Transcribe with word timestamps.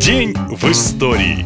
День 0.00 0.34
в 0.48 0.64
истории. 0.70 1.44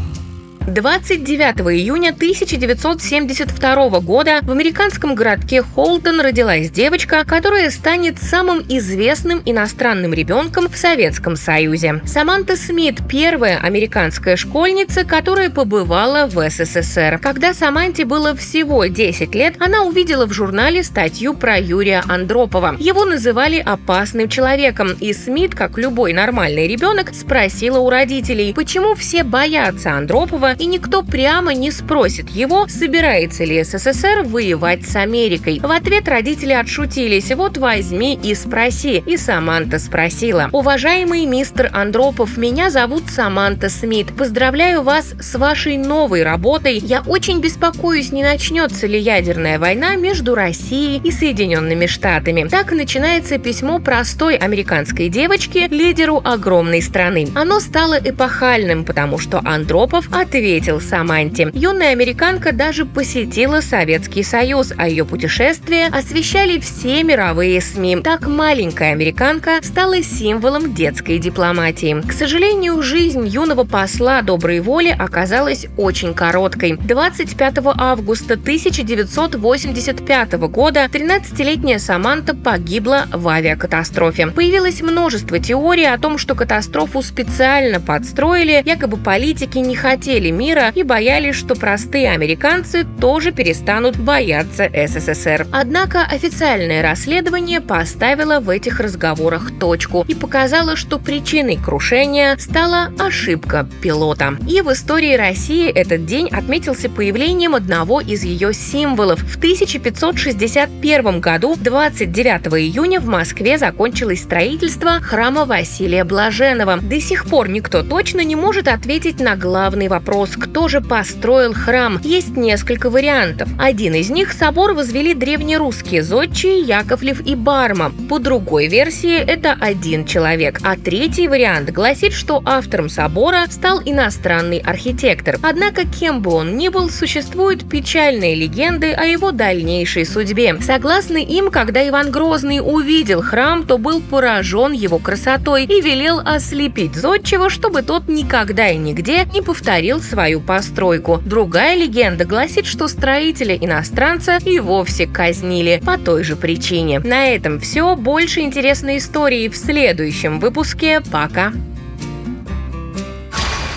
29 0.66 1.60
июня 1.78 2.08
1972 2.08 4.00
года 4.00 4.38
в 4.40 4.50
американском 4.50 5.14
городке 5.14 5.62
Холтон 5.62 6.22
родилась 6.22 6.70
девочка, 6.70 7.22
которая 7.26 7.70
станет 7.70 8.18
самым 8.18 8.64
известным 8.66 9.42
иностранным 9.44 10.14
ребенком 10.14 10.70
в 10.70 10.76
Советском 10.76 11.36
Союзе. 11.36 12.00
Саманта 12.06 12.56
Смит– 12.56 13.00
первая 13.10 13.58
американская 13.58 14.36
школьница, 14.36 15.04
которая 15.04 15.50
побывала 15.50 16.26
в 16.26 16.40
СССР. 16.48 17.18
Когда 17.22 17.52
Саманте 17.52 18.06
было 18.06 18.34
всего 18.34 18.86
10 18.86 19.34
лет, 19.34 19.56
она 19.60 19.82
увидела 19.82 20.24
в 20.24 20.32
журнале 20.32 20.82
статью 20.82 21.34
про 21.34 21.58
Юрия 21.58 22.02
Андропова. 22.08 22.74
Его 22.78 23.04
называли 23.04 23.58
опасным 23.58 24.30
человеком, 24.30 24.92
и 24.98 25.12
Смит, 25.12 25.54
как 25.54 25.76
любой 25.76 26.14
нормальный 26.14 26.66
ребенок, 26.66 27.12
спросила 27.14 27.80
у 27.80 27.90
родителей, 27.90 28.54
почему 28.54 28.94
все 28.94 29.24
боятся 29.24 29.92
Андропова 29.92 30.53
и 30.58 30.66
никто 30.66 31.02
прямо 31.02 31.54
не 31.54 31.70
спросит 31.70 32.30
его, 32.30 32.66
собирается 32.68 33.44
ли 33.44 33.62
СССР 33.64 34.22
воевать 34.24 34.86
с 34.86 34.96
Америкой. 34.96 35.60
В 35.60 35.70
ответ 35.70 36.08
родители 36.08 36.52
отшутились, 36.52 37.32
вот 37.32 37.58
возьми 37.58 38.18
и 38.22 38.34
спроси. 38.34 39.02
И 39.06 39.16
Саманта 39.16 39.78
спросила. 39.78 40.48
Уважаемый 40.52 41.26
мистер 41.26 41.70
Андропов, 41.72 42.36
меня 42.36 42.70
зовут 42.70 43.10
Саманта 43.10 43.68
Смит. 43.68 44.14
Поздравляю 44.16 44.82
вас 44.82 45.14
с 45.20 45.34
вашей 45.36 45.76
новой 45.76 46.22
работой. 46.22 46.78
Я 46.78 47.02
очень 47.06 47.40
беспокоюсь, 47.40 48.12
не 48.12 48.22
начнется 48.22 48.86
ли 48.86 48.98
ядерная 48.98 49.58
война 49.58 49.96
между 49.96 50.34
Россией 50.34 51.00
и 51.02 51.10
Соединенными 51.10 51.86
Штатами. 51.86 52.46
Так 52.48 52.72
начинается 52.72 53.38
письмо 53.38 53.78
простой 53.80 54.36
американской 54.36 55.08
девочки 55.08 55.66
лидеру 55.70 56.20
огромной 56.24 56.82
страны. 56.82 57.28
Оно 57.34 57.60
стало 57.60 57.98
эпохальным, 57.98 58.84
потому 58.84 59.18
что 59.18 59.40
Андропов 59.44 60.06
ответил 60.12 60.43
ответил 60.44 60.78
Саманте. 60.78 61.50
Юная 61.54 61.92
американка 61.92 62.52
даже 62.52 62.84
посетила 62.84 63.62
Советский 63.62 64.22
Союз, 64.22 64.74
а 64.76 64.86
ее 64.86 65.06
путешествия 65.06 65.86
освещали 65.86 66.58
все 66.58 67.02
мировые 67.02 67.62
СМИ. 67.62 68.02
Так 68.04 68.26
маленькая 68.26 68.92
американка 68.92 69.60
стала 69.62 70.02
символом 70.02 70.74
детской 70.74 71.18
дипломатии. 71.18 71.98
К 72.06 72.12
сожалению, 72.12 72.82
жизнь 72.82 73.26
юного 73.26 73.64
посла 73.64 74.20
доброй 74.20 74.60
воли 74.60 74.94
оказалась 74.96 75.66
очень 75.78 76.12
короткой. 76.12 76.76
25 76.76 77.54
августа 77.78 78.34
1985 78.34 80.32
года 80.50 80.84
13-летняя 80.92 81.78
Саманта 81.78 82.34
погибла 82.36 83.06
в 83.10 83.26
авиакатастрофе. 83.28 84.26
Появилось 84.26 84.82
множество 84.82 85.38
теорий 85.38 85.86
о 85.86 85.96
том, 85.96 86.18
что 86.18 86.34
катастрофу 86.34 87.00
специально 87.00 87.80
подстроили, 87.80 88.62
якобы 88.66 88.98
политики 88.98 89.56
не 89.56 89.74
хотели 89.74 90.33
мира 90.36 90.72
и 90.74 90.82
боялись, 90.82 91.34
что 91.34 91.54
простые 91.54 92.10
американцы 92.10 92.86
тоже 93.00 93.32
перестанут 93.32 93.96
бояться 93.96 94.68
СССР. 94.72 95.46
Однако 95.52 96.02
официальное 96.02 96.82
расследование 96.82 97.60
поставило 97.60 98.40
в 98.40 98.50
этих 98.50 98.80
разговорах 98.80 99.50
точку 99.58 100.04
и 100.08 100.14
показало, 100.14 100.76
что 100.76 100.98
причиной 100.98 101.56
крушения 101.56 102.36
стала 102.38 102.92
ошибка 102.98 103.68
пилота. 103.82 104.36
И 104.48 104.60
в 104.60 104.72
истории 104.72 105.14
России 105.14 105.70
этот 105.70 106.06
день 106.06 106.28
отметился 106.28 106.88
появлением 106.88 107.54
одного 107.54 108.00
из 108.00 108.24
ее 108.24 108.52
символов. 108.52 109.20
В 109.20 109.36
1561 109.36 111.20
году, 111.20 111.56
29 111.56 112.46
июня, 112.58 113.00
в 113.00 113.06
Москве 113.06 113.58
закончилось 113.58 114.22
строительство 114.22 115.00
храма 115.00 115.44
Василия 115.44 116.04
Блаженного. 116.04 116.78
До 116.78 117.00
сих 117.00 117.26
пор 117.26 117.48
никто 117.48 117.82
точно 117.82 118.22
не 118.22 118.36
может 118.36 118.68
ответить 118.68 119.20
на 119.20 119.36
главный 119.36 119.88
вопрос 119.88 120.23
вопрос, 120.24 120.36
кто 120.36 120.68
же 120.68 120.80
построил 120.80 121.52
храм, 121.52 122.00
есть 122.02 122.36
несколько 122.36 122.90
вариантов. 122.90 123.48
Один 123.58 123.94
из 123.94 124.10
них 124.10 124.32
собор 124.32 124.72
возвели 124.72 125.14
древнерусские 125.14 126.02
зодчие 126.02 126.60
Яковлев 126.60 127.20
и 127.26 127.34
Барма. 127.34 127.92
По 128.08 128.18
другой 128.18 128.68
версии 128.68 129.16
это 129.16 129.56
один 129.60 130.04
человек. 130.04 130.60
А 130.62 130.76
третий 130.76 131.28
вариант 131.28 131.70
гласит, 131.70 132.12
что 132.12 132.42
автором 132.44 132.88
собора 132.88 133.44
стал 133.50 133.82
иностранный 133.84 134.58
архитектор. 134.58 135.36
Однако, 135.42 135.86
кем 135.86 136.22
бы 136.22 136.32
он 136.32 136.56
ни 136.56 136.68
был, 136.68 136.88
существуют 136.90 137.68
печальные 137.68 138.34
легенды 138.34 138.92
о 138.92 139.04
его 139.04 139.32
дальнейшей 139.32 140.06
судьбе. 140.06 140.56
Согласно 140.60 141.18
им, 141.18 141.50
когда 141.50 141.86
Иван 141.86 142.10
Грозный 142.10 142.60
увидел 142.60 143.22
храм, 143.22 143.64
то 143.64 143.78
был 143.78 144.00
поражен 144.00 144.72
его 144.72 144.98
красотой 144.98 145.64
и 145.64 145.80
велел 145.80 146.20
ослепить 146.24 146.94
зодчего, 146.94 147.50
чтобы 147.50 147.82
тот 147.82 148.08
никогда 148.08 148.68
и 148.68 148.76
нигде 148.76 149.24
не 149.32 149.42
повторил 149.42 150.00
свою 150.04 150.40
постройку. 150.40 151.20
Другая 151.24 151.76
легенда 151.76 152.24
гласит, 152.24 152.66
что 152.66 152.88
строителя 152.88 153.56
иностранца 153.56 154.38
и 154.44 154.60
вовсе 154.60 155.06
казнили 155.06 155.82
по 155.84 155.98
той 155.98 156.22
же 156.22 156.36
причине. 156.36 157.00
На 157.00 157.26
этом 157.26 157.58
все. 157.58 157.96
Больше 157.96 158.40
интересной 158.40 158.98
истории 158.98 159.48
в 159.48 159.56
следующем 159.56 160.38
выпуске. 160.40 161.00
Пока! 161.00 161.52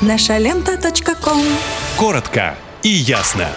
Наша 0.01 0.37
лента. 0.37 0.77
Коротко 1.97 2.55
и 2.83 2.89
ясно. 2.89 3.47